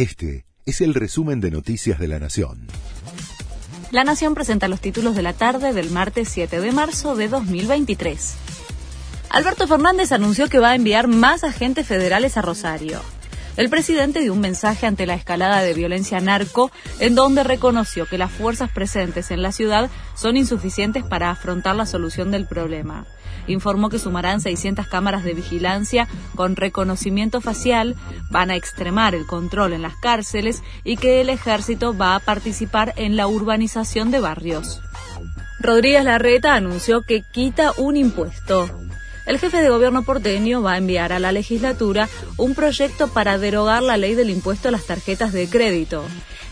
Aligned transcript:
Este 0.00 0.46
es 0.64 0.80
el 0.80 0.94
resumen 0.94 1.42
de 1.42 1.50
Noticias 1.50 1.98
de 1.98 2.08
la 2.08 2.18
Nación. 2.18 2.68
La 3.90 4.02
Nación 4.02 4.34
presenta 4.34 4.66
los 4.66 4.80
títulos 4.80 5.14
de 5.14 5.20
la 5.20 5.34
tarde 5.34 5.74
del 5.74 5.90
martes 5.90 6.30
7 6.30 6.58
de 6.58 6.72
marzo 6.72 7.16
de 7.16 7.28
2023. 7.28 8.34
Alberto 9.28 9.66
Fernández 9.66 10.12
anunció 10.12 10.48
que 10.48 10.58
va 10.58 10.70
a 10.70 10.74
enviar 10.74 11.06
más 11.06 11.44
agentes 11.44 11.86
federales 11.86 12.38
a 12.38 12.40
Rosario. 12.40 13.02
El 13.60 13.68
presidente 13.68 14.20
dio 14.20 14.32
un 14.32 14.40
mensaje 14.40 14.86
ante 14.86 15.04
la 15.04 15.12
escalada 15.12 15.60
de 15.60 15.74
violencia 15.74 16.18
narco, 16.18 16.70
en 16.98 17.14
donde 17.14 17.44
reconoció 17.44 18.06
que 18.06 18.16
las 18.16 18.32
fuerzas 18.32 18.70
presentes 18.70 19.30
en 19.30 19.42
la 19.42 19.52
ciudad 19.52 19.90
son 20.14 20.38
insuficientes 20.38 21.04
para 21.04 21.28
afrontar 21.28 21.76
la 21.76 21.84
solución 21.84 22.30
del 22.30 22.46
problema. 22.46 23.04
Informó 23.48 23.90
que 23.90 23.98
sumarán 23.98 24.40
600 24.40 24.88
cámaras 24.88 25.24
de 25.24 25.34
vigilancia 25.34 26.08
con 26.36 26.56
reconocimiento 26.56 27.42
facial, 27.42 27.96
van 28.30 28.50
a 28.50 28.56
extremar 28.56 29.14
el 29.14 29.26
control 29.26 29.74
en 29.74 29.82
las 29.82 29.96
cárceles 29.96 30.62
y 30.82 30.96
que 30.96 31.20
el 31.20 31.28
ejército 31.28 31.94
va 31.94 32.14
a 32.14 32.20
participar 32.20 32.94
en 32.96 33.14
la 33.14 33.26
urbanización 33.26 34.10
de 34.10 34.20
barrios. 34.20 34.80
Rodríguez 35.58 36.06
Larreta 36.06 36.54
anunció 36.54 37.02
que 37.02 37.22
quita 37.30 37.72
un 37.76 37.98
impuesto 37.98 38.70
el 39.30 39.38
jefe 39.38 39.62
de 39.62 39.70
gobierno 39.70 40.02
porteño 40.02 40.60
va 40.60 40.72
a 40.72 40.78
enviar 40.78 41.12
a 41.12 41.20
la 41.20 41.30
legislatura 41.30 42.08
un 42.36 42.56
proyecto 42.56 43.06
para 43.06 43.38
derogar 43.38 43.80
la 43.80 43.96
ley 43.96 44.16
del 44.16 44.28
impuesto 44.28 44.66
a 44.66 44.70
las 44.72 44.86
tarjetas 44.86 45.32
de 45.32 45.48
crédito. 45.48 46.02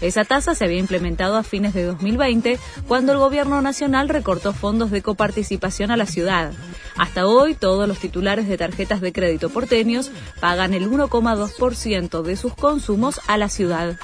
Esa 0.01 0.25
tasa 0.25 0.55
se 0.55 0.65
había 0.65 0.79
implementado 0.79 1.37
a 1.37 1.43
fines 1.43 1.75
de 1.75 1.83
2020 1.83 2.57
cuando 2.87 3.11
el 3.11 3.19
gobierno 3.19 3.61
nacional 3.63 4.09
recortó 4.09 4.53
fondos 4.53 4.93
de 4.93 5.03
coparticipación 5.03 5.91
a 5.91 5.97
la 5.97 6.07
ciudad. 6.07 6.53
Hasta 6.97 7.27
hoy, 7.27 7.55
todos 7.55 7.89
los 7.89 7.99
titulares 7.99 8.47
de 8.47 8.57
tarjetas 8.57 9.01
de 9.01 9.13
crédito 9.13 9.51
porteños 9.51 10.13
pagan 10.39 10.73
el 10.73 10.89
1,2% 10.89 12.23
de 12.23 12.37
sus 12.37 12.55
consumos 12.55 13.21
a 13.27 13.39
la 13.39 13.49
ciudad. 13.49 13.97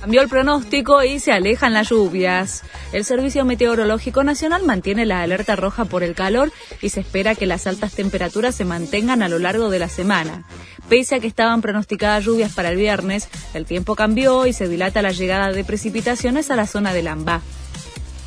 Cambió 0.00 0.22
el 0.22 0.28
pronóstico 0.28 1.02
y 1.02 1.18
se 1.18 1.32
alejan 1.32 1.74
las 1.74 1.88
lluvias. 1.88 2.62
El 2.92 3.04
Servicio 3.04 3.44
Meteorológico 3.44 4.22
Nacional 4.22 4.62
mantiene 4.62 5.04
la 5.04 5.22
alerta 5.22 5.56
roja 5.56 5.86
por 5.86 6.04
el 6.04 6.14
calor 6.14 6.52
y 6.80 6.90
se 6.90 7.00
espera 7.00 7.34
que 7.34 7.46
las 7.46 7.66
altas 7.66 7.94
temperaturas 7.94 8.54
se 8.54 8.64
mantengan 8.64 9.22
a 9.22 9.28
lo 9.28 9.40
largo 9.40 9.70
de 9.70 9.80
la 9.80 9.88
semana. 9.88 10.44
Pese 10.88 11.16
a 11.16 11.20
que 11.20 11.26
estaban 11.26 11.62
pronosticadas 11.62 12.24
lluvias 12.24 12.52
para 12.52 12.70
el 12.70 12.76
viernes, 12.76 13.28
el 13.54 13.66
tiempo 13.66 13.96
cambió 13.96 14.46
y 14.46 14.52
se 14.52 14.68
dilata 14.68 15.02
la 15.02 15.10
llegada 15.10 15.50
de 15.50 15.64
precipitaciones 15.64 16.52
a 16.52 16.56
la 16.56 16.68
zona 16.68 16.92
de 16.92 17.02
Lamba. 17.02 17.42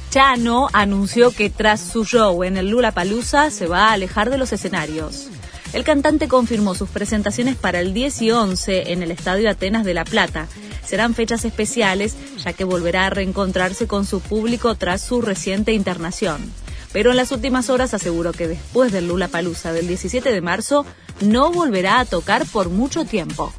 Chano 0.09 0.67
anunció 0.73 1.31
que 1.31 1.49
tras 1.49 1.79
su 1.79 2.03
show 2.03 2.43
en 2.43 2.57
el 2.57 2.69
Lula 2.69 2.91
Palusa 2.91 3.49
se 3.49 3.67
va 3.67 3.87
a 3.87 3.93
alejar 3.93 4.29
de 4.29 4.37
los 4.37 4.51
escenarios. 4.51 5.29
El 5.71 5.85
cantante 5.85 6.27
confirmó 6.27 6.75
sus 6.75 6.89
presentaciones 6.89 7.55
para 7.55 7.79
el 7.79 7.93
10 7.93 8.21
y 8.23 8.31
11 8.31 8.91
en 8.91 9.03
el 9.03 9.11
Estadio 9.11 9.49
Atenas 9.49 9.85
de 9.85 9.93
La 9.93 10.03
Plata 10.03 10.49
serán 10.91 11.15
fechas 11.15 11.45
especiales, 11.45 12.17
ya 12.43 12.51
que 12.51 12.65
volverá 12.65 13.05
a 13.05 13.09
reencontrarse 13.09 13.87
con 13.87 14.05
su 14.05 14.19
público 14.19 14.75
tras 14.75 15.01
su 15.01 15.21
reciente 15.21 15.71
internación. 15.71 16.51
Pero 16.91 17.11
en 17.11 17.15
las 17.15 17.31
últimas 17.31 17.69
horas 17.69 17.93
aseguró 17.93 18.33
que 18.33 18.49
después 18.49 18.91
del 18.91 19.07
Lula 19.07 19.29
Palusa 19.29 19.71
del 19.71 19.87
17 19.87 20.29
de 20.29 20.41
marzo 20.41 20.85
no 21.21 21.49
volverá 21.49 22.01
a 22.01 22.05
tocar 22.05 22.45
por 22.45 22.67
mucho 22.67 23.05
tiempo. 23.05 23.53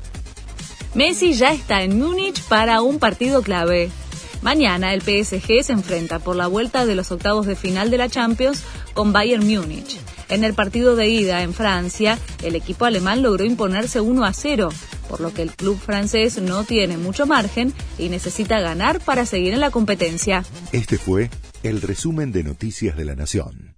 Messi 0.92 1.32
ya 1.32 1.54
está 1.54 1.82
en 1.82 1.98
Múnich 1.98 2.42
para 2.42 2.82
un 2.82 2.98
partido 2.98 3.40
clave. 3.40 3.90
Mañana 4.42 4.92
el 4.92 5.00
PSG 5.00 5.64
se 5.64 5.72
enfrenta 5.72 6.18
por 6.18 6.36
la 6.36 6.48
vuelta 6.48 6.84
de 6.84 6.94
los 6.94 7.10
octavos 7.12 7.46
de 7.46 7.56
final 7.56 7.90
de 7.90 7.96
la 7.96 8.10
Champions 8.10 8.60
con 8.92 9.14
Bayern 9.14 9.46
Múnich. 9.46 9.98
En 10.28 10.44
el 10.44 10.52
partido 10.52 10.96
de 10.96 11.08
ida 11.08 11.40
en 11.40 11.54
Francia, 11.54 12.18
el 12.42 12.56
equipo 12.56 12.84
alemán 12.84 13.22
logró 13.22 13.44
imponerse 13.44 14.02
1 14.02 14.22
a 14.22 14.34
0, 14.34 14.68
por 15.12 15.20
lo 15.20 15.34
que 15.34 15.42
el 15.42 15.54
club 15.54 15.78
francés 15.78 16.40
no 16.40 16.64
tiene 16.64 16.96
mucho 16.96 17.26
margen 17.26 17.74
y 17.98 18.08
necesita 18.08 18.60
ganar 18.60 18.98
para 18.98 19.26
seguir 19.26 19.52
en 19.52 19.60
la 19.60 19.70
competencia. 19.70 20.42
Este 20.72 20.96
fue 20.96 21.28
el 21.62 21.82
resumen 21.82 22.32
de 22.32 22.42
Noticias 22.42 22.96
de 22.96 23.04
la 23.04 23.14
Nación. 23.14 23.71